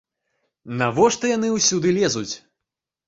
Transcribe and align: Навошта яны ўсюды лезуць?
Навошта 0.79 1.25
яны 1.37 1.47
ўсюды 1.57 1.87
лезуць? 2.01 2.31